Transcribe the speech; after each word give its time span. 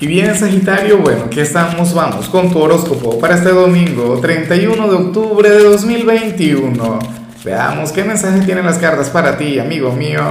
Y 0.00 0.06
bien, 0.06 0.34
Sagitario, 0.34 0.96
bueno, 0.96 1.24
aquí 1.26 1.40
estamos, 1.40 1.92
vamos 1.92 2.30
con 2.30 2.50
tu 2.50 2.58
horóscopo 2.58 3.18
para 3.18 3.34
este 3.34 3.50
domingo, 3.50 4.18
31 4.18 4.88
de 4.88 4.94
octubre 4.96 5.50
de 5.50 5.62
2021. 5.62 6.98
Veamos 7.44 7.92
qué 7.92 8.02
mensaje 8.02 8.40
tienen 8.40 8.64
las 8.64 8.78
cartas 8.78 9.10
para 9.10 9.36
ti, 9.36 9.58
amigo 9.58 9.92
mío. 9.92 10.22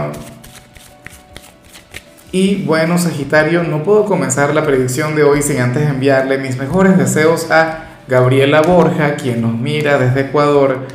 Y 2.31 2.63
bueno, 2.63 2.97
Sagitario, 2.97 3.61
no 3.61 3.83
puedo 3.83 4.05
comenzar 4.05 4.55
la 4.55 4.65
predicción 4.65 5.15
de 5.15 5.21
hoy 5.21 5.43
sin 5.43 5.59
antes 5.59 5.87
enviarle 5.87 6.39
mis 6.39 6.57
mejores 6.57 6.97
deseos 6.97 7.51
a 7.51 7.89
Gabriela 8.07 8.63
Borja, 8.63 9.17
quien 9.17 9.43
nos 9.43 9.53
mira 9.53 9.99
desde 9.99 10.21
Ecuador. 10.21 10.87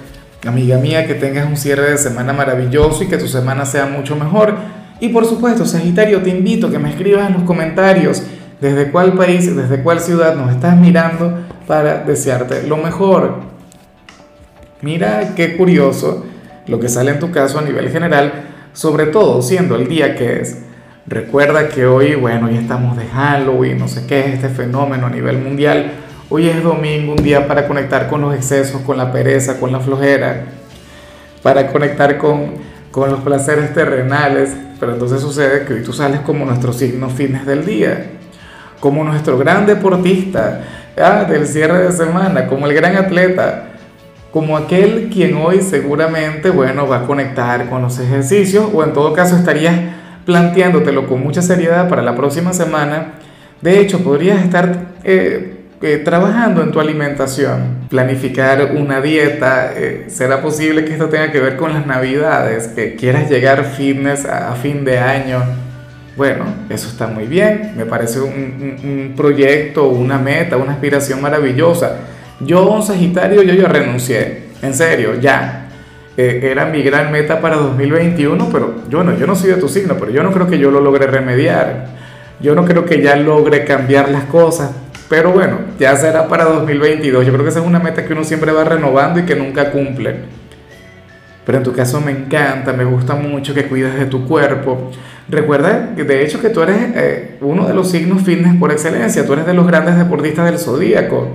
Amiga 0.45 0.79
mía, 0.79 1.07
que 1.07 1.15
tengas 1.15 1.47
un 1.47 1.57
cierre 1.57 1.93
de 1.93 1.97
semana 1.97 2.33
maravilloso 2.33 3.05
y 3.05 3.07
que 3.07 3.19
tu 3.19 3.29
semana 3.29 3.67
sea 3.67 3.87
mucho 3.87 4.17
mejor. 4.17 4.57
Y 4.99 5.11
por 5.11 5.27
supuesto, 5.27 5.65
Sagitario, 5.65 6.23
te 6.23 6.31
invito 6.31 6.67
a 6.67 6.71
que 6.73 6.81
me 6.81 6.91
escribas 6.91 7.29
en 7.29 7.35
los 7.35 7.45
comentarios 7.45 8.25
desde 8.65 8.91
cuál 8.91 9.13
país, 9.13 9.55
desde 9.55 9.83
cuál 9.83 10.01
ciudad 10.01 10.37
nos 10.37 10.51
estás 10.51 10.75
mirando 10.75 11.39
para 11.67 11.99
desearte 11.99 12.67
lo 12.67 12.79
mejor. 12.79 13.41
Mira 14.81 15.35
qué 15.37 15.59
curioso 15.59 16.25
lo 16.67 16.81
que 16.81 16.89
sale 16.89 17.11
en 17.11 17.19
tu 17.19 17.31
caso 17.31 17.59
a 17.59 17.63
nivel 17.63 17.91
general, 17.91 18.33
sobre 18.73 19.05
todo 19.05 19.43
siendo 19.43 19.77
el 19.77 19.87
día 19.87 20.17
que 20.17 20.41
es. 20.41 20.63
Recuerda 21.07 21.69
que 21.69 21.85
hoy, 21.85 22.15
bueno, 22.15 22.51
ya 22.51 22.59
estamos 22.59 22.97
de 22.97 23.05
Halloween, 23.05 23.79
no 23.79 23.87
sé 23.87 24.07
qué 24.07 24.21
es 24.21 24.35
este 24.37 24.49
fenómeno 24.49 25.09
a 25.09 25.11
nivel 25.11 25.37
mundial. 25.37 25.93
Hoy 26.31 26.49
es 26.49 26.63
domingo, 26.63 27.13
un 27.13 27.23
día 27.23 27.47
para 27.47 27.69
conectar 27.69 28.09
con 28.09 28.23
los 28.23 28.35
excesos, 28.35 28.81
con 28.81 28.97
la 28.97 29.13
pereza, 29.13 29.61
con 29.61 29.73
la 29.73 29.81
flojera, 29.81 30.47
para 31.43 31.67
conectar 31.67 32.17
con, 32.17 32.55
con 32.91 33.11
los 33.11 33.21
placeres 33.21 33.75
terrenales. 33.75 34.57
Pero 34.81 34.95
entonces 34.95 35.21
sucede 35.21 35.67
que 35.67 35.75
hoy 35.75 35.83
tú 35.83 35.93
sales 35.93 36.21
como 36.21 36.47
nuestro 36.47 36.73
signo 36.73 37.11
fines 37.11 37.45
del 37.45 37.67
día 37.67 38.23
como 38.85 39.03
nuestro 39.03 39.39
gran 39.39 39.65
deportista 39.65 40.61
del 41.27 41.47
cierre 41.47 41.85
de 41.85 41.93
semana, 41.93 42.47
como 42.47 42.67
el 42.67 42.75
gran 42.75 42.97
atleta, 42.97 43.69
como 44.31 44.59
aquel 44.59 45.09
quien 45.11 45.39
hoy 45.39 45.63
seguramente, 45.63 46.51
bueno, 46.51 46.87
va 46.87 46.99
a 46.99 47.07
conectar 47.07 47.71
con 47.71 47.81
los 47.81 47.99
ejercicios 47.99 48.69
o 48.75 48.85
en 48.85 48.93
todo 48.93 49.15
caso 49.15 49.37
estarías 49.37 49.75
planteándotelo 50.27 51.07
con 51.07 51.23
mucha 51.23 51.41
seriedad 51.41 51.89
para 51.89 52.03
la 52.03 52.15
próxima 52.15 52.53
semana. 52.53 53.15
De 53.63 53.81
hecho, 53.81 54.05
podrías 54.05 54.43
estar 54.45 54.77
eh, 55.03 55.63
eh, 55.81 56.03
trabajando 56.05 56.63
en 56.63 56.71
tu 56.71 56.79
alimentación, 56.79 57.87
planificar 57.89 58.73
una 58.77 59.01
dieta. 59.01 59.73
Eh, 59.75 60.09
¿Será 60.09 60.43
posible 60.43 60.85
que 60.85 60.93
esto 60.93 61.09
tenga 61.09 61.33
que 61.33 61.41
ver 61.41 61.57
con 61.57 61.73
las 61.73 61.87
navidades? 61.87 62.69
Que 62.69 62.97
quieras 62.97 63.31
llegar 63.31 63.65
fitness 63.65 64.27
a 64.27 64.55
fin 64.57 64.85
de 64.85 64.99
año 64.99 65.64
bueno, 66.17 66.45
eso 66.69 66.89
está 66.89 67.09
muy 67.09 67.27
bien, 67.27 67.73
me 67.77 67.87
parece 67.87 68.21
un, 68.21 69.15
proyecto, 69.17 69.89
una 69.89 70.19
meta, 70.19 70.57
una 70.57 70.73
aspiración 70.73 71.21
maravillosa. 71.21 71.97
Yo, 72.41 72.69
un 72.71 72.83
Sagitario, 72.83 73.43
yo 73.43 73.55
ya 73.55 73.69
renuncié, 73.69 74.45
en 74.63 74.75
serio, 74.75 75.21
ya. 75.21 75.61
Eh, 76.17 76.41
era 76.45 76.67
mi 76.67 76.83
gran 76.83 77.11
meta 77.11 77.41
para 77.41 77.57
2021, 77.57 78.49
pero 78.53 78.75
yo 78.89 79.03
no, 79.03 79.17
yo 79.19 79.27
no 79.27 79.35
soy 79.35 79.51
de 79.51 79.57
tu 79.57 79.69
signo, 79.69 79.97
pero 79.99 80.13
yo 80.13 80.23
no 80.23 80.31
creo 80.31 80.47
que 80.47 80.59
yo 80.59 80.71
lo 80.71 80.81
logre 80.81 81.07
remediar. 81.09 81.89
Yo 82.41 82.55
no 82.55 82.65
creo 82.65 82.85
que 82.85 83.03
ya 83.03 83.17
logre 83.17 83.65
cambiar 83.65 84.11
las 84.11 84.25
cosas, 84.25 84.71
pero 85.09 85.33
bueno, 85.33 85.59
ya 85.79 85.97
será 85.97 86.29
para 86.29 86.45
2022. 86.45 87.27
Yo 87.27 87.33
creo 87.33 87.45
que 87.45 87.51
esa 87.51 87.61
es 87.61 87.67
una 87.67 87.81
meta 87.81 88.05
que 88.05 88.13
uno 88.13 88.23
siempre 88.23 88.53
va 88.53 88.65
renovando 88.65 89.19
y 89.19 89.25
que 89.25 89.35
nunca 89.35 89.71
cumple. 89.71 90.17
Pero 91.45 91.59
en 91.59 91.65
tu 91.65 91.73
caso 91.73 92.01
me 92.01 92.13
encanta, 92.13 92.73
me 92.73 92.85
gusta 92.85 93.15
mucho 93.15 93.55
que 93.55 93.67
cuides 93.67 93.95
de 93.99 94.07
tu 94.07 94.27
cuerpo. 94.27 94.91
Recuerda 95.29 95.95
de 95.97 96.23
hecho 96.23 96.41
que 96.41 96.51
tú 96.51 96.63
eres 96.63 96.77
eh, 96.95 97.39
uno 97.41 97.67
de 97.67 97.73
los 97.73 97.91
signos 97.91 98.23
fitness 98.23 98.57
por 98.57 98.71
excelencia, 98.71 99.25
tú 99.25 99.33
eres 99.33 99.47
de 99.47 99.55
los 99.55 99.67
grandes 99.67 99.97
deportistas 99.97 100.45
del 100.45 100.59
zodíaco. 100.59 101.29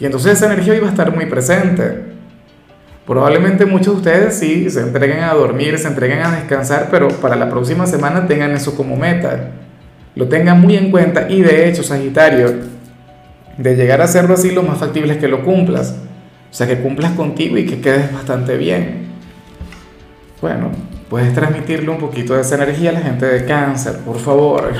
Y 0.00 0.06
entonces 0.06 0.32
esa 0.32 0.46
energía 0.46 0.74
iba 0.74 0.86
a 0.86 0.90
estar 0.90 1.14
muy 1.14 1.26
presente. 1.26 2.14
Probablemente 3.06 3.66
muchos 3.66 3.94
de 3.94 3.98
ustedes 3.98 4.38
sí 4.38 4.70
se 4.70 4.80
entreguen 4.80 5.20
a 5.20 5.34
dormir, 5.34 5.78
se 5.78 5.88
entreguen 5.88 6.22
a 6.22 6.32
descansar, 6.32 6.88
pero 6.90 7.08
para 7.08 7.36
la 7.36 7.50
próxima 7.50 7.86
semana 7.86 8.26
tengan 8.26 8.52
eso 8.52 8.74
como 8.74 8.96
meta. 8.96 9.50
Lo 10.14 10.28
tengan 10.28 10.60
muy 10.60 10.76
en 10.76 10.90
cuenta 10.90 11.28
y 11.28 11.42
de 11.42 11.68
hecho, 11.68 11.82
Sagitario, 11.82 12.54
de 13.58 13.76
llegar 13.76 14.00
a 14.00 14.04
hacerlo 14.04 14.34
así, 14.34 14.50
lo 14.50 14.62
más 14.62 14.78
factible 14.78 15.12
es 15.12 15.18
que 15.18 15.28
lo 15.28 15.44
cumplas. 15.44 15.96
O 16.50 16.54
sea, 16.54 16.66
que 16.66 16.78
cumplas 16.78 17.12
contigo 17.12 17.58
y 17.58 17.66
que 17.66 17.80
quedes 17.80 18.12
bastante 18.12 18.56
bien. 18.56 19.08
Bueno, 20.40 20.70
puedes 21.08 21.32
transmitirle 21.34 21.90
un 21.90 21.98
poquito 21.98 22.34
de 22.34 22.40
esa 22.40 22.56
energía 22.56 22.90
a 22.90 22.94
la 22.94 23.00
gente 23.00 23.26
de 23.26 23.44
cáncer, 23.44 23.98
por 23.98 24.18
favor. 24.18 24.72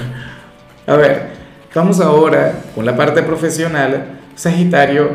A 0.86 0.96
ver, 0.96 1.28
vamos 1.74 2.00
ahora 2.00 2.52
con 2.74 2.84
la 2.86 2.96
parte 2.96 3.22
profesional, 3.22 4.18
Sagitario, 4.34 5.10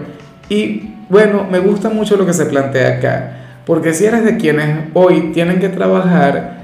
y 0.50 0.96
bueno, 1.10 1.46
me 1.50 1.60
gusta 1.60 1.90
mucho 1.90 2.16
lo 2.16 2.26
que 2.26 2.34
se 2.34 2.46
plantea 2.46 2.98
acá, 2.98 3.38
porque 3.66 3.94
si 3.94 4.06
eres 4.06 4.24
de 4.24 4.38
quienes 4.38 4.90
hoy 4.94 5.32
tienen 5.34 5.60
que 5.60 5.70
trabajar, 5.70 6.60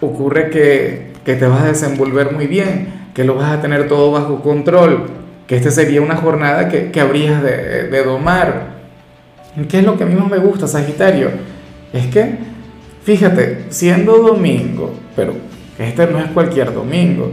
ocurre 0.00 0.50
que, 0.50 1.12
que 1.24 1.34
te 1.34 1.46
vas 1.46 1.62
a 1.62 1.66
desenvolver 1.66 2.32
muy 2.32 2.46
bien, 2.46 3.10
que 3.14 3.24
lo 3.24 3.34
vas 3.34 3.50
a 3.50 3.60
tener 3.60 3.88
todo 3.88 4.12
bajo 4.12 4.42
control, 4.42 5.06
que 5.46 5.56
esta 5.56 5.70
sería 5.70 6.00
una 6.02 6.16
jornada 6.16 6.68
que, 6.68 6.90
que 6.90 7.00
habrías 7.00 7.42
de, 7.42 7.88
de 7.88 8.04
domar. 8.04 8.78
¿Qué 9.68 9.78
es 9.78 9.84
lo 9.84 9.96
que 9.96 10.04
a 10.04 10.06
mí 10.06 10.14
más 10.14 10.30
me 10.30 10.38
gusta, 10.38 10.68
Sagitario? 10.68 11.30
Es 11.92 12.06
que 12.06 12.36
Fíjate, 13.08 13.64
siendo 13.70 14.18
domingo, 14.18 14.92
pero 15.16 15.32
este 15.78 16.06
no 16.08 16.18
es 16.18 16.26
cualquier 16.26 16.74
domingo, 16.74 17.32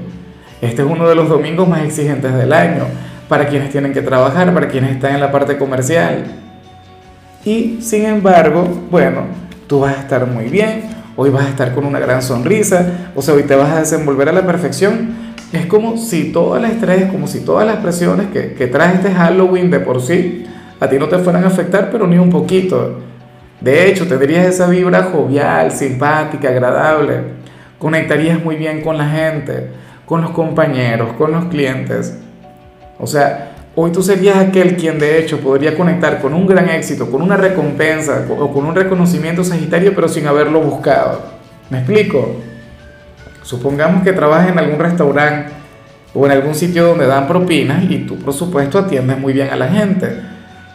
este 0.61 0.81
es 0.81 0.87
uno 0.89 1.05
de 1.05 1.15
los 1.15 1.27
domingos 1.27 1.67
más 1.67 1.83
exigentes 1.83 2.33
del 2.33 2.53
año, 2.53 2.85
para 3.27 3.49
quienes 3.49 3.71
tienen 3.71 3.91
que 3.91 4.01
trabajar, 4.01 4.53
para 4.53 4.69
quienes 4.69 4.91
están 4.91 5.15
en 5.15 5.19
la 5.19 5.33
parte 5.33 5.57
comercial. 5.57 6.27
Y 7.43 7.79
sin 7.81 8.05
embargo, 8.05 8.63
bueno, 8.89 9.23
tú 9.67 9.81
vas 9.81 9.97
a 9.97 9.99
estar 9.99 10.25
muy 10.25 10.45
bien, 10.45 10.83
hoy 11.17 11.29
vas 11.29 11.45
a 11.45 11.49
estar 11.49 11.75
con 11.75 11.85
una 11.85 11.99
gran 11.99 12.21
sonrisa, 12.21 13.11
o 13.13 13.21
sea, 13.21 13.33
hoy 13.33 13.43
te 13.43 13.55
vas 13.55 13.71
a 13.71 13.79
desenvolver 13.81 14.29
a 14.29 14.31
la 14.31 14.45
perfección. 14.45 15.35
Es 15.51 15.65
como 15.65 15.97
si 15.97 16.31
todo 16.31 16.55
el 16.55 16.63
estrés, 16.63 17.11
como 17.11 17.27
si 17.27 17.41
todas 17.41 17.67
las 17.67 17.79
presiones 17.79 18.27
que, 18.27 18.53
que 18.53 18.67
trae 18.67 18.93
este 18.93 19.11
Halloween 19.11 19.69
de 19.69 19.81
por 19.81 20.01
sí, 20.01 20.45
a 20.79 20.87
ti 20.87 20.97
no 20.97 21.09
te 21.09 21.17
fueran 21.17 21.43
a 21.43 21.47
afectar, 21.47 21.89
pero 21.91 22.07
ni 22.07 22.17
un 22.17 22.29
poquito. 22.29 23.01
De 23.61 23.89
hecho, 23.89 24.07
tendrías 24.07 24.45
esa 24.45 24.67
vibra 24.67 25.03
jovial, 25.03 25.71
simpática, 25.71 26.49
agradable. 26.49 27.21
Conectarías 27.79 28.43
muy 28.43 28.55
bien 28.55 28.81
con 28.81 28.97
la 28.97 29.07
gente, 29.07 29.69
con 30.05 30.21
los 30.21 30.31
compañeros, 30.31 31.13
con 31.17 31.31
los 31.31 31.45
clientes. 31.45 32.17
O 32.99 33.07
sea, 33.07 33.51
hoy 33.75 33.91
tú 33.91 34.01
serías 34.01 34.37
aquel 34.37 34.75
quien 34.75 34.99
de 34.99 35.19
hecho 35.19 35.39
podría 35.39 35.75
conectar 35.75 36.21
con 36.21 36.33
un 36.33 36.45
gran 36.47 36.69
éxito, 36.69 37.09
con 37.09 37.21
una 37.21 37.37
recompensa 37.37 38.25
o 38.29 38.51
con 38.51 38.65
un 38.65 38.75
reconocimiento 38.75 39.43
sagitario, 39.43 39.93
pero 39.95 40.07
sin 40.07 40.27
haberlo 40.27 40.61
buscado. 40.61 41.21
¿Me 41.69 41.79
explico? 41.79 42.35
Supongamos 43.41 44.03
que 44.03 44.13
trabajas 44.13 44.49
en 44.49 44.59
algún 44.59 44.79
restaurante 44.79 45.51
o 46.13 46.25
en 46.25 46.31
algún 46.31 46.55
sitio 46.55 46.87
donde 46.87 47.05
dan 47.05 47.27
propinas 47.27 47.83
y 47.83 47.99
tú, 47.99 48.17
por 48.17 48.33
supuesto, 48.33 48.79
atiendes 48.79 49.17
muy 49.17 49.33
bien 49.33 49.49
a 49.49 49.55
la 49.55 49.67
gente. 49.67 50.21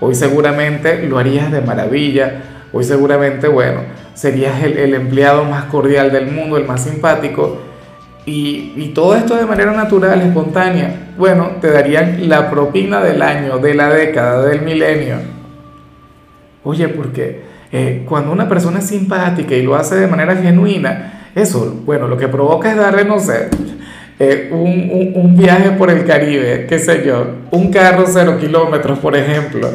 Hoy 0.01 0.15
seguramente 0.15 1.07
lo 1.07 1.19
harías 1.19 1.51
de 1.51 1.61
maravilla 1.61 2.43
Hoy 2.73 2.85
seguramente, 2.85 3.49
bueno, 3.49 3.81
serías 4.15 4.63
el, 4.63 4.95
empleado 4.95 5.45
más 5.45 5.65
cordial 5.65 6.13
del 6.13 6.31
mundo, 6.31 6.57
el 6.57 6.67
más 6.67 6.85
simpático, 6.85 7.59
y, 8.27 8.93
todo 8.95 9.17
esto 9.17 9.35
de 9.35 9.47
manera 9.47 9.73
natural, 9.73 10.21
espontánea, 10.21 11.11
bueno, 11.19 11.53
te 11.61 11.71
darían 11.71 12.29
la 12.29 12.49
propina 12.49 13.01
del 13.01 13.23
año, 13.23 13.59
de 13.59 13.75
la 13.75 13.89
década, 13.89 14.47
del 14.47 14.63
milenio. 14.63 15.17
Oye, 16.63 16.89
porque 16.89 17.43
eh, 17.73 18.05
cuando 18.09 18.31
una 18.31 18.49
persona 18.49 18.79
es 18.79 18.87
simpática 18.87 19.55
y 19.55 19.63
lo 19.63 19.75
hace 19.75 19.97
de 19.97 20.07
manera 20.07 20.37
genuina, 20.37 21.31
eso, 21.35 21.83
bueno, 21.85 22.07
lo 22.07 22.17
que 22.17 22.29
provoca 22.29 22.71
es 22.71 22.77
darle, 22.77 23.05
no 23.05 23.19
sé, 23.19 23.49
eh, 24.19 24.51
un, 24.53 24.91
un, 24.93 25.13
un, 25.15 25.37
viaje 25.37 25.71
por 25.73 25.91
el 25.91 26.05
Caribe, 26.05 26.67
qué 26.69 26.79
sé 26.79 27.03
yo, 27.05 27.27
un 27.51 27.73
carro 27.73 28.05
cero 28.07 28.37
kilómetros, 28.39 28.99
por 28.99 29.17
ejemplo. 29.17 29.69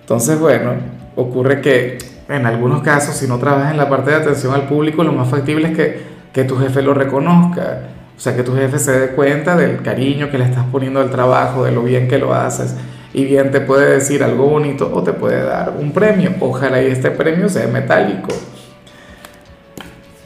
Entonces, 0.00 0.38
bueno, 0.38 0.74
ocurre 1.16 1.60
que 1.60 1.98
en 2.30 2.46
algunos 2.46 2.82
casos, 2.82 3.16
si 3.16 3.26
no 3.26 3.38
trabajas 3.38 3.72
en 3.72 3.76
la 3.76 3.88
parte 3.88 4.10
de 4.10 4.16
atención 4.16 4.54
al 4.54 4.68
público, 4.68 5.02
lo 5.02 5.12
más 5.12 5.28
factible 5.28 5.68
es 5.68 5.76
que, 5.76 6.00
que 6.32 6.44
tu 6.44 6.56
jefe 6.56 6.80
lo 6.80 6.94
reconozca. 6.94 7.80
O 8.16 8.20
sea, 8.20 8.36
que 8.36 8.42
tu 8.42 8.54
jefe 8.54 8.78
se 8.78 8.92
dé 8.92 9.08
cuenta 9.08 9.56
del 9.56 9.82
cariño 9.82 10.30
que 10.30 10.38
le 10.38 10.44
estás 10.44 10.64
poniendo 10.70 11.00
al 11.00 11.10
trabajo, 11.10 11.64
de 11.64 11.72
lo 11.72 11.82
bien 11.82 12.06
que 12.06 12.18
lo 12.18 12.34
haces. 12.34 12.74
Y 13.12 13.24
bien 13.24 13.50
te 13.50 13.60
puede 13.60 13.94
decir 13.94 14.22
algo 14.22 14.46
bonito 14.46 14.90
o 14.94 15.02
te 15.02 15.12
puede 15.12 15.42
dar 15.42 15.74
un 15.78 15.92
premio. 15.92 16.34
Ojalá 16.40 16.80
y 16.80 16.86
este 16.86 17.10
premio 17.10 17.48
sea 17.48 17.66
metálico. 17.66 18.28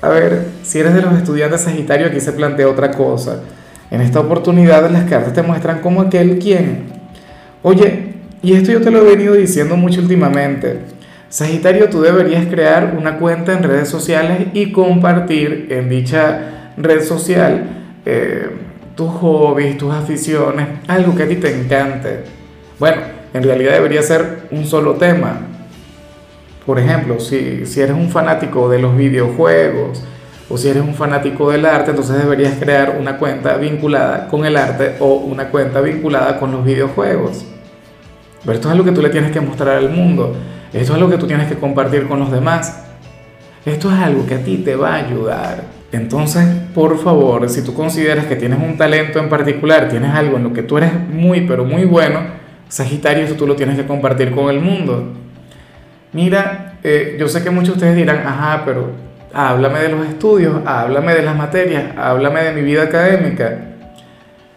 A 0.03 0.09
ver, 0.09 0.49
si 0.63 0.81
eres 0.81 0.93
de 0.93 1.01
los 1.01 1.15
estudiantes 1.15 1.63
Sagitario, 1.63 2.09
aquí 2.09 2.21
se 2.21 2.33
plantea 2.33 2.69
otra 2.69 2.91
cosa. 2.91 3.41
En 3.91 4.03
esta 4.03 4.21
oportunidad 4.21 4.91
las 4.91 5.05
cartas 5.05 5.33
te 5.33 5.43
muestran 5.43 5.81
como 5.81 6.03
aquel 6.03 6.39
quien, 6.39 6.87
oye, 7.63 8.13
y 8.43 8.53
esto 8.53 8.73
yo 8.73 8.83
te 8.83 8.91
lo 8.91 8.99
he 8.99 9.17
venido 9.17 9.35
diciendo 9.35 9.77
mucho 9.77 10.01
últimamente, 10.01 10.81
Sagitario, 11.35 11.91
tú 11.91 12.01
deberías 12.01 12.47
crear 12.47 12.95
una 12.97 13.19
cuenta 13.19 13.55
en 13.55 13.65
redes 13.65 13.89
sociales 13.89 14.51
y 14.53 14.71
compartir 14.71 15.67
en 15.69 15.89
dicha 15.89 16.71
red 16.77 17.03
social, 17.03 17.71
eh, 18.07 18.51
tus 18.95 19.11
hobbies, 19.15 19.77
tus 19.77 19.93
aficiones, 19.93 20.69
algo 20.87 21.17
que 21.17 21.25
a 21.25 21.29
ti 21.29 21.35
te 21.35 21.53
encante. 21.53 22.21
Bueno, 22.79 23.03
en 23.33 23.43
realidad 23.43 23.73
debería 23.73 24.01
ser 24.03 24.47
un 24.53 24.65
solo 24.65 24.95
tema. 24.95 25.41
Por 26.65 26.79
ejemplo, 26.79 27.19
si, 27.19 27.67
si 27.67 27.81
eres 27.81 27.97
un 27.97 28.11
fanático 28.11 28.69
de 28.69 28.79
los 28.79 28.97
videojuegos 28.97 30.05
o 30.49 30.57
si 30.57 30.69
eres 30.69 30.85
un 30.85 30.95
fanático 30.95 31.51
del 31.51 31.67
arte, 31.67 31.91
entonces 31.91 32.17
deberías 32.17 32.61
crear 32.61 32.97
una 32.97 33.19
cuenta 33.19 33.57
vinculada 33.57 34.29
con 34.29 34.45
el 34.45 34.57
arte 34.57 34.95
o 35.01 35.15
una 35.15 35.49
cuenta 35.49 35.81
vinculada 35.81 36.39
con 36.39 36.53
los 36.53 36.65
videojuegos. 36.65 37.45
Pero 38.45 38.53
esto 38.53 38.69
es 38.69 38.73
algo 38.73 38.85
que 38.85 38.93
tú 38.93 39.03
le 39.03 39.11
tienes 39.11 39.33
que 39.33 39.41
mostrar 39.41 39.79
al 39.79 39.91
mundo. 39.91 40.37
Esto 40.75 40.93
es 40.93 40.99
algo 40.99 41.09
que 41.09 41.19
tú 41.19 41.27
tienes 41.27 41.49
que 41.49 41.55
compartir 41.55 42.09
con 42.09 42.19
los 42.19 42.33
demás. 42.33 42.85
Esto 43.65 43.93
es 43.93 43.99
algo 43.99 44.27
que 44.27 44.35
a 44.35 44.39
ti 44.39 44.59
te 44.59 44.75
va 44.75 44.95
a 44.95 45.07
ayudar. 45.07 45.63
Entonces, 45.93 46.45
por 46.75 46.99
favor, 46.99 47.49
si 47.49 47.63
tú 47.63 47.73
consideras 47.73 48.27
que 48.27 48.35
tienes 48.35 48.59
un 48.59 48.77
talento 48.77 49.21
en 49.21 49.29
particular, 49.29 49.89
tienes 49.89 50.13
algo 50.13 50.37
en 50.37 50.43
lo 50.43 50.53
que 50.53 50.65
tú 50.65 50.77
eres 50.79 50.91
muy, 51.09 51.43
pero 51.43 51.65
muy 51.65 51.85
bueno, 51.85 52.21
Sagitario, 52.69 53.25
eso 53.25 53.37
tú 53.37 53.47
lo 53.47 53.55
tienes 53.55 53.77
que 53.77 53.87
compartir 53.87 54.33
con 54.33 54.51
el 54.51 54.61
mundo. 54.61 55.13
Mira, 56.13 56.75
eh, 56.83 57.17
yo 57.21 57.29
sé 57.29 57.45
que 57.45 57.51
muchos 57.51 57.69
de 57.69 57.75
ustedes 57.75 57.97
dirán, 57.97 58.27
ajá, 58.27 58.63
pero 58.65 58.91
háblame 59.33 59.79
de 59.79 59.89
los 59.91 60.07
estudios, 60.09 60.61
háblame 60.67 61.15
de 61.15 61.23
las 61.23 61.37
materias, 61.37 61.85
háblame 61.97 62.43
de 62.43 62.53
mi 62.53 62.63
vida 62.63 62.83
académica. 62.83 63.59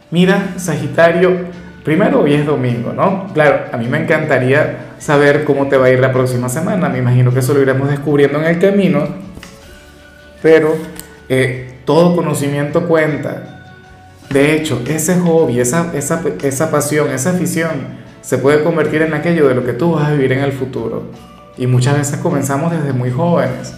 Mira, 0.09 0.53
Sagitario, 0.57 1.45
primero 1.87 2.19
hoy 2.19 2.33
es 2.33 2.45
domingo, 2.45 2.91
¿no? 2.91 3.27
Claro, 3.33 3.67
a 3.71 3.77
mí 3.77 3.87
me 3.87 3.97
encantaría 3.97 4.87
saber 4.99 5.45
cómo 5.45 5.69
te 5.69 5.77
va 5.77 5.85
a 5.85 5.89
ir 5.89 6.01
la 6.01 6.11
próxima 6.11 6.49
semana, 6.49 6.89
me 6.89 6.97
imagino 6.97 7.31
que 7.31 7.39
eso 7.39 7.53
lo 7.53 7.61
iremos 7.61 7.89
descubriendo 7.89 8.39
en 8.39 8.45
el 8.45 8.59
camino, 8.59 9.07
pero 10.41 10.75
eh, 11.29 11.75
todo 11.85 12.13
conocimiento 12.13 12.89
cuenta. 12.89 13.69
De 14.29 14.53
hecho, 14.53 14.81
ese 14.85 15.17
hobby, 15.21 15.61
esa, 15.61 15.93
esa, 15.95 16.21
esa 16.43 16.71
pasión, 16.71 17.09
esa 17.11 17.29
afición, 17.29 17.71
se 18.19 18.37
puede 18.37 18.65
convertir 18.65 19.03
en 19.03 19.13
aquello 19.13 19.47
de 19.47 19.55
lo 19.55 19.63
que 19.63 19.71
tú 19.71 19.93
vas 19.93 20.09
a 20.09 20.11
vivir 20.11 20.33
en 20.33 20.39
el 20.39 20.51
futuro. 20.51 21.03
Y 21.57 21.67
muchas 21.67 21.97
veces 21.97 22.17
comenzamos 22.17 22.73
desde 22.73 22.91
muy 22.91 23.11
jóvenes. 23.11 23.73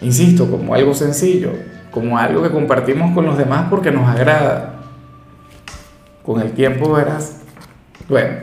Insisto, 0.00 0.48
como 0.48 0.76
algo 0.76 0.94
sencillo, 0.94 1.50
como 1.90 2.18
algo 2.18 2.44
que 2.44 2.50
compartimos 2.50 3.12
con 3.16 3.26
los 3.26 3.36
demás 3.36 3.66
porque 3.68 3.90
nos 3.90 4.08
agrada. 4.08 4.75
Con 6.26 6.42
el 6.42 6.50
tiempo 6.50 6.92
verás. 6.92 7.38
Bueno, 8.08 8.34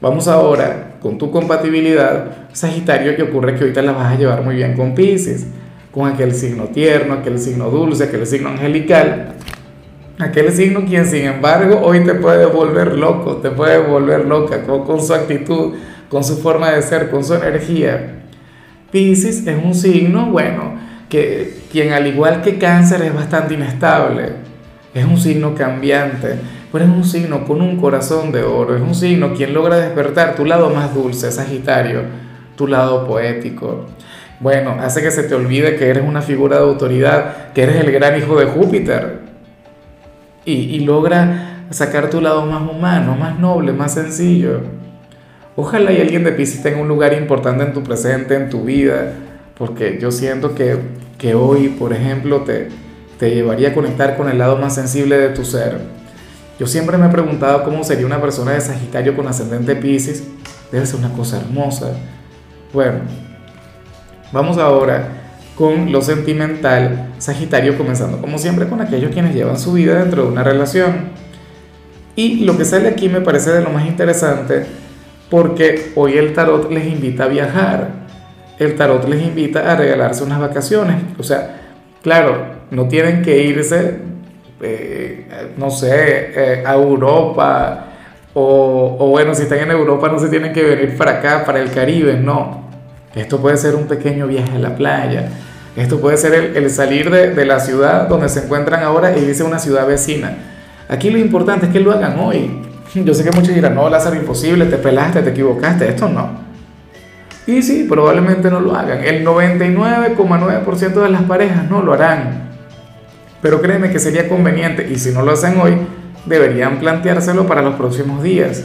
vamos 0.00 0.28
ahora 0.28 0.94
con 1.02 1.18
tu 1.18 1.30
compatibilidad 1.30 2.48
Sagitario 2.52 3.16
que 3.16 3.24
ocurre 3.24 3.54
que 3.54 3.62
ahorita 3.62 3.82
la 3.82 3.92
vas 3.92 4.12
a 4.12 4.16
llevar 4.16 4.42
muy 4.42 4.54
bien 4.56 4.76
con 4.76 4.94
Pisces, 4.94 5.46
con 5.90 6.08
aquel 6.08 6.34
signo 6.34 6.66
tierno, 6.66 7.14
aquel 7.14 7.38
signo 7.38 7.70
dulce, 7.70 8.04
aquel 8.04 8.26
signo 8.26 8.50
angelical 8.50 9.34
Aquel 10.18 10.52
signo 10.52 10.84
quien 10.84 11.06
sin 11.06 11.24
embargo 11.24 11.80
hoy 11.82 12.04
te 12.04 12.14
puede 12.14 12.46
volver 12.46 12.96
loco, 12.96 13.36
te 13.38 13.50
puede 13.50 13.78
volver 13.78 14.26
loca 14.26 14.62
con, 14.62 15.02
su 15.02 15.12
actitud, 15.14 15.74
con 16.08 16.22
su 16.22 16.36
forma 16.36 16.70
de 16.70 16.82
ser, 16.82 17.10
con 17.10 17.24
su 17.24 17.34
energía. 17.34 18.22
Pisces 18.92 19.46
es 19.46 19.64
un 19.64 19.74
signo, 19.74 20.26
bueno, 20.26 20.74
que 21.08 21.62
quien 21.72 21.92
al 21.92 22.06
igual 22.06 22.42
que 22.42 22.58
cáncer 22.58 23.02
es 23.02 23.14
bastante 23.14 23.54
inestable, 23.54 24.34
es 24.94 25.04
un 25.04 25.18
signo 25.18 25.54
cambiante, 25.54 26.36
pero 26.72 26.86
es 26.86 26.90
un 26.90 27.04
signo 27.04 27.44
con 27.44 27.60
un 27.60 27.76
corazón 27.76 28.32
de 28.32 28.42
oro, 28.42 28.74
es 28.74 28.80
un 28.80 28.94
signo 28.94 29.34
quien 29.34 29.52
logra 29.52 29.76
despertar 29.76 30.34
tu 30.34 30.46
lado 30.46 30.70
más 30.70 30.94
dulce, 30.94 31.30
Sagitario, 31.30 32.00
tu 32.56 32.66
lado 32.66 33.06
poético. 33.06 33.84
Bueno, 34.40 34.76
hace 34.80 35.02
que 35.02 35.10
se 35.10 35.24
te 35.24 35.34
olvide 35.34 35.76
que 35.76 35.88
eres 35.88 36.02
una 36.04 36.22
figura 36.22 36.56
de 36.56 36.62
autoridad, 36.64 37.52
que 37.52 37.62
eres 37.62 37.76
el 37.76 37.92
gran 37.92 38.18
hijo 38.18 38.40
de 38.40 38.46
Júpiter, 38.46 39.20
y, 40.44 40.80
logra 40.80 41.66
sacar 41.70 42.10
tu 42.10 42.20
lado 42.20 42.44
más 42.46 42.68
humano, 42.68 43.14
más 43.14 43.38
noble, 43.38 43.72
más 43.72 43.94
sencillo. 43.94 44.62
Ojalá 45.54 45.92
y 45.92 46.00
alguien 46.00 46.24
de 46.24 46.32
Pisces 46.32 46.62
tenga 46.62 46.80
un 46.80 46.88
lugar 46.88 47.12
importante 47.12 47.62
en 47.62 47.72
tu 47.72 47.84
presente, 47.84 48.34
en 48.34 48.50
tu 48.50 48.64
vida, 48.64 49.12
porque 49.56 49.98
yo 50.00 50.10
siento 50.10 50.56
que, 50.56 50.78
que 51.18 51.36
hoy, 51.36 51.68
por 51.68 51.92
ejemplo, 51.92 52.40
te, 52.40 52.68
te 53.18 53.30
llevaría 53.30 53.68
a 53.68 53.74
conectar 53.74 54.16
con 54.16 54.28
el 54.28 54.38
lado 54.38 54.56
más 54.56 54.74
sensible 54.74 55.16
de 55.18 55.28
tu 55.28 55.44
ser. 55.44 56.01
Yo 56.62 56.68
siempre 56.68 56.96
me 56.96 57.06
he 57.06 57.08
preguntado 57.08 57.64
cómo 57.64 57.82
sería 57.82 58.06
una 58.06 58.20
persona 58.20 58.52
de 58.52 58.60
Sagitario 58.60 59.16
con 59.16 59.26
ascendente 59.26 59.74
Pisces. 59.74 60.22
Debe 60.70 60.86
ser 60.86 61.00
una 61.00 61.12
cosa 61.12 61.40
hermosa. 61.40 61.90
Bueno, 62.72 63.00
vamos 64.30 64.58
ahora 64.58 65.08
con 65.56 65.90
lo 65.90 66.00
sentimental, 66.02 67.14
Sagitario 67.18 67.76
comenzando 67.76 68.18
como 68.20 68.38
siempre 68.38 68.68
con 68.68 68.80
aquellos 68.80 69.10
quienes 69.10 69.34
llevan 69.34 69.58
su 69.58 69.72
vida 69.72 69.98
dentro 69.98 70.22
de 70.22 70.28
una 70.28 70.44
relación. 70.44 71.06
Y 72.14 72.44
lo 72.44 72.56
que 72.56 72.64
sale 72.64 72.86
aquí 72.86 73.08
me 73.08 73.22
parece 73.22 73.50
de 73.50 73.62
lo 73.62 73.70
más 73.70 73.84
interesante 73.84 74.64
porque 75.30 75.90
hoy 75.96 76.16
el 76.16 76.32
tarot 76.32 76.70
les 76.70 76.86
invita 76.86 77.24
a 77.24 77.26
viajar, 77.26 77.90
el 78.60 78.76
tarot 78.76 79.08
les 79.08 79.20
invita 79.20 79.68
a 79.68 79.74
regalarse 79.74 80.22
unas 80.22 80.38
vacaciones, 80.38 80.98
o 81.18 81.24
sea, 81.24 81.60
claro, 82.02 82.62
no 82.70 82.86
tienen 82.86 83.22
que 83.22 83.42
irse, 83.42 84.11
eh, 84.62 85.52
no 85.56 85.70
sé, 85.70 86.32
eh, 86.34 86.64
a 86.64 86.74
Europa, 86.74 87.86
o, 88.34 88.96
o 88.98 89.06
bueno, 89.08 89.34
si 89.34 89.42
están 89.42 89.58
en 89.58 89.70
Europa 89.72 90.08
no 90.08 90.18
se 90.18 90.28
tienen 90.28 90.52
que 90.52 90.62
venir 90.62 90.96
para 90.96 91.18
acá, 91.18 91.44
para 91.44 91.60
el 91.60 91.70
Caribe, 91.70 92.14
no, 92.14 92.62
esto 93.14 93.40
puede 93.40 93.56
ser 93.56 93.74
un 93.74 93.84
pequeño 93.84 94.26
viaje 94.26 94.56
a 94.56 94.58
la 94.58 94.74
playa. 94.74 95.28
Esto 95.76 96.00
puede 96.00 96.18
ser 96.18 96.34
el, 96.54 96.70
salir 96.70 97.10
de, 97.10 97.46
la 97.46 97.58
ciudad 97.58 98.06
donde 98.08 98.28
se 98.28 98.44
encuentran 98.44 98.82
ahora 98.82 99.14
e 99.14 99.20
irse 99.20 99.42
a 99.42 99.46
una 99.46 99.58
ciudad 99.58 99.86
vecina. 99.86 100.36
Aquí 100.88 101.10
lo 101.10 101.18
importante 101.18 101.66
es 101.66 101.72
que 101.72 101.80
lo 101.80 101.92
hagan 101.92 102.18
hoy. 102.18 102.60
Yo 102.94 103.14
sé 103.14 103.24
que 103.24 103.30
muchos 103.30 103.54
dirán, 103.54 103.74
no, 103.74 103.88
Lázaro, 103.88 104.16
imposible, 104.16 104.66
te 104.66 104.76
pelaste, 104.76 105.22
te 105.22 105.30
equivocaste. 105.30 105.88
Esto 105.88 106.08
no. 106.08 106.42
Y 107.46 107.62
sí, 107.62 107.86
probablemente 107.88 108.50
no 108.50 108.60
lo 108.60 108.74
hagan. 108.76 109.02
El 109.02 109.24
99,9% 109.24 110.92
de 110.92 111.08
las 111.08 111.22
parejas 111.22 111.68
no 111.68 111.82
lo 111.82 111.94
harán. 111.94 112.51
Pero 113.42 113.60
créeme 113.60 113.90
que 113.90 113.98
sería 113.98 114.28
conveniente, 114.28 114.88
y 114.90 114.98
si 114.98 115.10
no 115.10 115.20
lo 115.22 115.32
hacen 115.32 115.60
hoy, 115.60 115.76
deberían 116.24 116.78
planteárselo 116.78 117.46
para 117.46 117.60
los 117.60 117.74
próximos 117.74 118.22
días. 118.22 118.64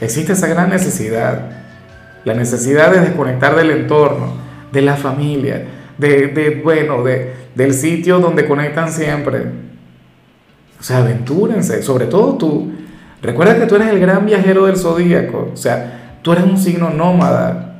Existe 0.00 0.32
esa 0.32 0.48
gran 0.48 0.70
necesidad 0.70 1.56
la 2.26 2.34
necesidad 2.34 2.90
de 2.90 3.00
desconectar 3.00 3.54
del 3.54 3.70
entorno, 3.70 4.32
de 4.72 4.82
la 4.82 4.96
familia, 4.96 5.64
de, 5.96 6.60
bueno, 6.62 7.04
de, 7.04 7.34
del 7.54 7.72
sitio 7.72 8.18
donde 8.18 8.48
conectan 8.48 8.90
siempre. 8.90 9.44
O 10.80 10.82
sea, 10.82 10.98
aventúrense, 10.98 11.84
sobre 11.84 12.06
todo 12.06 12.36
tú. 12.36 12.72
Recuerda 13.22 13.56
que 13.56 13.66
tú 13.66 13.76
eres 13.76 13.88
el 13.90 14.00
gran 14.00 14.26
viajero 14.26 14.66
del 14.66 14.76
zodíaco, 14.76 15.50
o 15.54 15.56
sea, 15.56 16.16
tú 16.20 16.32
eres 16.32 16.44
un 16.44 16.58
signo 16.58 16.90
nómada. 16.90 17.76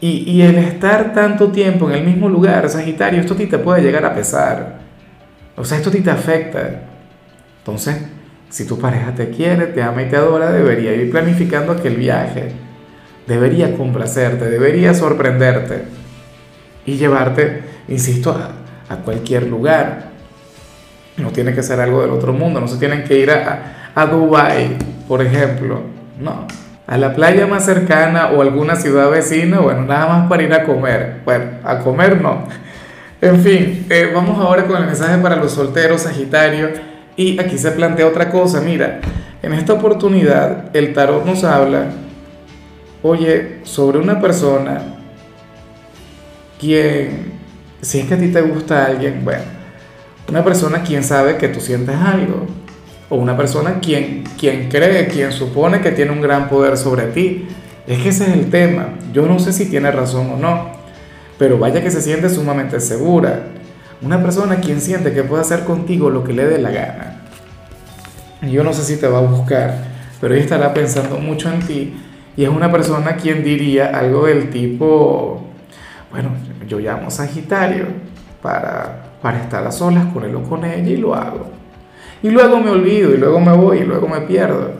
Y, 0.00 0.30
y 0.30 0.42
el 0.42 0.56
estar 0.56 1.12
tanto 1.12 1.50
tiempo 1.50 1.90
en 1.90 1.96
el 1.96 2.04
mismo 2.04 2.28
lugar, 2.28 2.68
Sagitario, 2.68 3.18
esto 3.18 3.34
a 3.34 3.36
ti 3.36 3.46
te 3.46 3.58
puede 3.58 3.82
llegar 3.82 4.04
a 4.04 4.14
pesar. 4.14 4.78
O 5.56 5.64
sea, 5.64 5.78
esto 5.78 5.90
a 5.90 5.92
ti 5.92 6.00
te 6.00 6.10
afecta. 6.10 6.82
Entonces, 7.58 7.96
si 8.48 8.66
tu 8.66 8.78
pareja 8.78 9.14
te 9.14 9.30
quiere, 9.30 9.66
te 9.66 9.82
ama 9.82 10.02
y 10.02 10.08
te 10.08 10.16
adora, 10.16 10.52
debería 10.52 10.94
ir 10.94 11.10
planificando 11.10 11.72
aquel 11.72 11.96
viaje 11.96 12.52
debería 13.30 13.76
complacerte, 13.76 14.50
debería 14.50 14.92
sorprenderte 14.92 15.84
y 16.84 16.96
llevarte, 16.96 17.62
insisto, 17.86 18.32
a, 18.32 18.96
cualquier 19.04 19.46
lugar. 19.46 20.10
No 21.16 21.30
tiene 21.30 21.54
que 21.54 21.62
ser 21.62 21.78
algo 21.78 22.02
del 22.02 22.10
otro 22.10 22.32
mundo, 22.32 22.60
no 22.60 22.66
se 22.66 22.76
tienen 22.78 23.04
que 23.04 23.18
ir 23.18 23.30
a, 23.30 23.90
a 23.94 24.06
Dubái, 24.06 24.76
por 25.06 25.22
ejemplo, 25.22 25.82
no. 26.18 26.48
A 26.88 26.96
la 26.96 27.14
playa 27.14 27.46
más 27.46 27.64
cercana 27.64 28.30
o 28.32 28.42
alguna 28.42 28.74
ciudad 28.74 29.08
vecina, 29.10 29.60
bueno, 29.60 29.82
nada 29.82 30.08
más 30.08 30.28
para 30.28 30.42
ir 30.42 30.52
a 30.52 30.64
comer. 30.64 31.20
Bueno, 31.24 31.44
a 31.62 31.78
comer 31.78 32.20
no. 32.20 32.48
En 33.20 33.40
fin, 33.40 33.86
eh, 33.90 34.10
vamos 34.14 34.38
ahora 34.38 34.66
con 34.66 34.76
el 34.76 34.86
mensaje 34.86 35.18
para 35.18 35.36
los 35.36 35.52
solteros, 35.52 36.02
Sagitario. 36.02 36.70
Y 37.16 37.38
aquí 37.38 37.58
se 37.58 37.70
plantea 37.72 38.06
otra 38.06 38.30
cosa, 38.30 38.60
mira, 38.60 39.00
en 39.42 39.52
esta 39.52 39.74
oportunidad 39.74 40.74
el 40.74 40.94
tarot 40.94 41.24
nos 41.26 41.44
habla 41.44 41.86
oye, 43.02 43.60
sobre 43.62 43.98
una 43.98 44.20
persona 44.20 44.82
quien, 46.58 47.32
si 47.80 48.00
es 48.00 48.06
que 48.06 48.14
a 48.14 48.18
ti 48.18 48.28
te 48.28 48.42
gusta 48.42 48.84
alguien, 48.84 49.24
bueno, 49.24 49.44
una 50.28 50.44
persona 50.44 50.82
quien 50.82 51.02
sabe 51.02 51.36
que 51.36 51.48
tú 51.48 51.60
sientes 51.60 51.96
algo, 51.96 52.46
o 53.08 53.16
una 53.16 53.36
persona 53.36 53.80
quien, 53.80 54.24
quien 54.38 54.68
cree, 54.68 55.08
quien 55.08 55.32
supone 55.32 55.80
que 55.80 55.90
tiene 55.90 56.12
un 56.12 56.20
gran 56.20 56.48
poder 56.48 56.76
sobre 56.76 57.06
ti. 57.06 57.48
Es 57.86 58.00
que 58.02 58.10
ese 58.10 58.24
es 58.24 58.34
el 58.34 58.50
tema. 58.50 58.90
Yo 59.12 59.26
no 59.26 59.40
sé 59.40 59.52
si 59.52 59.68
tiene 59.68 59.90
razón 59.90 60.30
o 60.30 60.36
no, 60.36 60.70
pero 61.40 61.58
vaya 61.58 61.82
que 61.82 61.90
se 61.90 62.02
siente 62.02 62.28
sumamente 62.28 62.78
segura. 62.80 63.44
Una 64.02 64.22
persona 64.22 64.56
quien 64.56 64.78
siente 64.78 65.14
que 65.14 65.22
puede 65.22 65.40
hacer 65.40 65.64
contigo 65.64 66.10
lo 66.10 66.22
que 66.22 66.34
le 66.34 66.44
dé 66.44 66.58
la 66.58 66.70
gana. 66.70 67.22
Yo 68.42 68.62
no 68.62 68.74
sé 68.74 68.82
si 68.82 69.00
te 69.00 69.08
va 69.08 69.20
a 69.20 69.22
buscar, 69.22 69.74
pero 70.20 70.34
ella 70.34 70.42
estará 70.44 70.74
pensando 70.74 71.16
mucho 71.16 71.50
en 71.50 71.60
ti 71.60 71.94
y 72.36 72.44
es 72.44 72.50
una 72.50 72.70
persona 72.70 73.16
quien 73.16 73.42
diría 73.42 73.86
algo 73.86 74.26
del 74.26 74.50
tipo, 74.50 75.46
bueno, 76.10 76.28
yo 76.68 76.78
llamo 76.78 77.10
Sagitario 77.10 77.86
para, 78.42 79.04
para 79.22 79.40
estar 79.40 79.66
a 79.66 79.72
solas 79.72 80.12
con 80.12 80.24
él 80.24 80.34
o 80.34 80.42
con 80.42 80.62
ella 80.66 80.90
y 80.90 80.98
lo 80.98 81.14
hago. 81.14 81.46
Y 82.22 82.28
luego 82.28 82.60
me 82.60 82.68
olvido, 82.68 83.14
y 83.14 83.16
luego 83.16 83.40
me 83.40 83.52
voy, 83.52 83.78
y 83.78 83.84
luego 83.84 84.06
me 84.08 84.20
pierdo. 84.20 84.72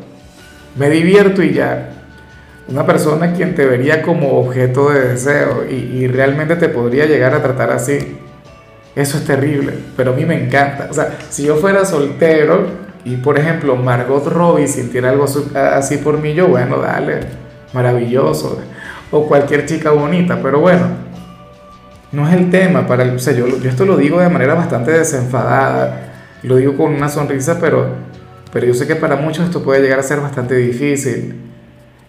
Me 0.76 0.90
divierto 0.90 1.43
y 1.43 1.55
ya. 1.55 2.00
Una 2.71 2.87
persona 2.87 3.33
quien 3.33 3.55
te 3.55 3.67
vería 3.67 4.03
como 4.03 4.39
objeto 4.39 4.91
de 4.91 5.09
deseo 5.09 5.65
y, 5.69 5.75
y 5.75 6.07
realmente 6.07 6.57
te 6.57 6.69
podría 6.69 7.07
llegar 7.07 7.35
a 7.35 7.43
tratar 7.43 7.71
así. 7.73 7.99
Eso 8.95 9.19
es 9.19 9.25
terrible, 9.25 9.73
pero 9.97 10.12
a 10.12 10.15
mí 10.15 10.25
me 10.25 10.45
encanta. 10.45 10.89
O 10.91 10.95
sea, 10.95 11.17
si 11.29 11.45
yo 11.45 11.57
fuera 11.57 11.85
soltero 11.85 12.67
y 13.05 13.17
por 13.17 13.39
ejemplo 13.39 13.77
Margot 13.77 14.27
Robbie 14.27 14.67
sintiera 14.69 15.11
algo 15.11 15.27
así 15.55 15.97
por 15.99 16.19
mí, 16.19 16.35
yo, 16.35 16.49
bueno, 16.49 16.79
dale, 16.79 17.21
maravilloso. 17.73 18.61
O 19.11 19.27
cualquier 19.27 19.67
chica 19.67 19.91
bonita, 19.91 20.41
pero 20.43 20.61
bueno, 20.61 20.87
no 22.12 22.29
es 22.29 22.35
el 22.35 22.50
tema. 22.50 22.87
Para 22.87 23.05
el, 23.05 23.17
o 23.17 23.19
sea, 23.19 23.33
yo, 23.33 23.47
yo 23.47 23.71
esto 23.71 23.85
lo 23.85 23.97
digo 23.97 24.21
de 24.21 24.29
manera 24.29 24.55
bastante 24.55 24.93
desenfadada, 24.93 26.12
lo 26.43 26.57
digo 26.57 26.77
con 26.77 26.93
una 26.95 27.09
sonrisa, 27.09 27.59
pero, 27.61 27.89
pero 28.53 28.67
yo 28.67 28.75
sé 28.75 28.87
que 28.87 28.97
para 28.97 29.17
muchos 29.17 29.45
esto 29.45 29.62
puede 29.62 29.83
llegar 29.83 30.00
a 30.00 30.03
ser 30.03 30.21
bastante 30.21 30.57
difícil. 30.57 31.50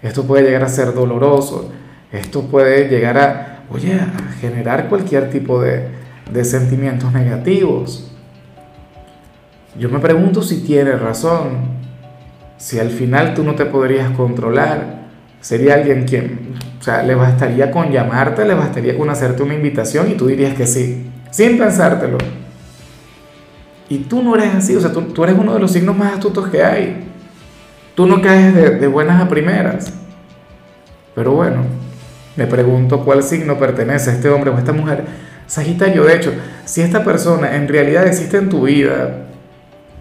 Esto 0.01 0.23
puede 0.23 0.43
llegar 0.43 0.63
a 0.63 0.69
ser 0.69 0.93
doloroso. 0.93 1.71
Esto 2.11 2.43
puede 2.43 2.89
llegar 2.89 3.17
a, 3.17 3.63
oye, 3.69 3.99
generar 4.39 4.89
cualquier 4.89 5.29
tipo 5.29 5.61
de, 5.61 5.87
de 6.31 6.45
sentimientos 6.45 7.11
negativos. 7.13 8.11
Yo 9.77 9.89
me 9.89 9.99
pregunto 9.99 10.41
si 10.41 10.61
tiene 10.63 10.91
razón, 10.93 11.81
si 12.57 12.79
al 12.79 12.89
final 12.89 13.33
tú 13.33 13.43
no 13.43 13.55
te 13.55 13.65
podrías 13.65 14.11
controlar, 14.11 15.01
sería 15.39 15.75
alguien 15.75 16.05
quien, 16.05 16.53
o 16.79 16.83
sea, 16.83 17.03
le 17.03 17.15
bastaría 17.15 17.71
con 17.71 17.91
llamarte, 17.91 18.45
le 18.45 18.53
bastaría 18.53 18.97
con 18.97 19.09
hacerte 19.09 19.43
una 19.43 19.55
invitación 19.55 20.11
y 20.11 20.15
tú 20.15 20.27
dirías 20.27 20.55
que 20.55 20.67
sí, 20.67 21.09
sin 21.31 21.57
pensártelo. 21.57 22.17
Y 23.89 23.99
tú 23.99 24.23
no 24.23 24.35
eres 24.35 24.55
así, 24.55 24.75
o 24.75 24.79
sea, 24.79 24.91
tú, 24.91 25.23
eres 25.23 25.35
uno 25.37 25.53
de 25.53 25.59
los 25.59 25.71
signos 25.71 25.97
más 25.97 26.13
astutos 26.13 26.47
que 26.47 26.63
hay. 26.63 27.10
Tú 27.95 28.05
no 28.07 28.21
caes 28.21 28.53
de, 28.55 28.69
de 28.71 28.87
buenas 28.87 29.21
a 29.21 29.27
primeras. 29.27 29.93
Pero 31.15 31.33
bueno, 31.33 31.63
me 32.35 32.47
pregunto 32.47 33.03
cuál 33.03 33.23
signo 33.23 33.59
pertenece 33.59 34.09
a 34.09 34.13
este 34.13 34.29
hombre 34.29 34.51
o 34.51 34.55
a 34.55 34.59
esta 34.59 34.73
mujer. 34.73 35.03
Sagitario, 35.47 36.05
de 36.05 36.15
hecho, 36.15 36.33
si 36.63 36.81
esta 36.81 37.03
persona 37.03 37.55
en 37.55 37.67
realidad 37.67 38.07
existe 38.07 38.37
en 38.37 38.47
tu 38.47 38.63
vida, 38.63 39.25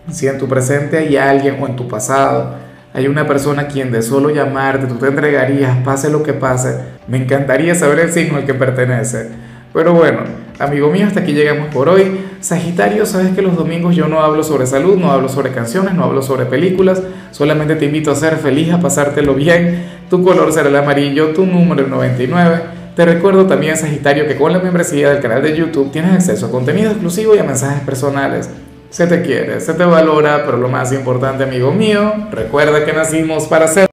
si 0.09 0.28
en 0.28 0.38
tu 0.38 0.49
presente 0.49 0.99
hay 0.99 1.16
alguien 1.16 1.56
o 1.61 1.66
en 1.66 1.75
tu 1.75 1.88
pasado, 1.88 2.54
hay 2.92 3.09
una 3.09 3.26
persona 3.26 3.62
a 3.62 3.66
quien 3.66 3.90
de 3.90 4.02
solo 4.02 4.30
llamarte 4.30 4.87
tú 4.87 4.97
te 4.97 5.06
entregarías, 5.06 5.78
pase 5.85 6.11
lo 6.11 6.23
que 6.23 6.32
pase, 6.32 6.76
me 7.06 7.18
encantaría 7.18 7.75
saber 7.75 8.00
el 8.00 8.12
signo 8.12 8.37
al 8.37 8.47
que 8.47 8.54
pertenece. 8.54 9.28
Pero 9.72 9.94
bueno, 9.94 10.20
amigo 10.58 10.90
mío, 10.90 11.06
hasta 11.06 11.20
aquí 11.20 11.32
llegamos 11.32 11.72
por 11.72 11.88
hoy. 11.88 12.20
Sagitario, 12.40 13.06
sabes 13.06 13.34
que 13.34 13.42
los 13.42 13.56
domingos 13.56 13.94
yo 13.94 14.08
no 14.08 14.20
hablo 14.20 14.42
sobre 14.42 14.66
salud, 14.66 14.96
no 14.96 15.12
hablo 15.12 15.28
sobre 15.28 15.52
canciones, 15.52 15.94
no 15.94 16.04
hablo 16.04 16.22
sobre 16.22 16.46
películas, 16.46 17.02
solamente 17.30 17.76
te 17.76 17.84
invito 17.84 18.10
a 18.10 18.16
ser 18.16 18.36
feliz, 18.38 18.72
a 18.72 18.80
pasártelo 18.80 19.34
bien. 19.34 19.84
Tu 20.10 20.24
color 20.24 20.52
será 20.52 20.68
el 20.68 20.76
amarillo, 20.76 21.28
tu 21.28 21.46
número 21.46 21.84
el 21.84 21.90
99. 21.90 22.80
Te 22.96 23.04
recuerdo 23.04 23.46
también, 23.46 23.76
Sagitario, 23.76 24.26
que 24.26 24.36
con 24.36 24.52
la 24.52 24.58
membresía 24.58 25.10
del 25.10 25.20
canal 25.22 25.42
de 25.42 25.56
YouTube 25.56 25.92
tienes 25.92 26.12
acceso 26.12 26.46
a 26.46 26.50
contenido 26.50 26.90
exclusivo 26.90 27.36
y 27.36 27.38
a 27.38 27.44
mensajes 27.44 27.82
personales. 27.82 28.50
Se 28.90 29.06
te 29.06 29.22
quiere, 29.22 29.60
se 29.60 29.74
te 29.74 29.84
valora, 29.84 30.42
pero 30.44 30.56
lo 30.56 30.68
más 30.68 30.92
importante, 30.92 31.44
amigo 31.44 31.70
mío, 31.70 32.12
recuerda 32.32 32.84
que 32.84 32.92
nacimos 32.92 33.46
para 33.46 33.68
ser 33.68 33.88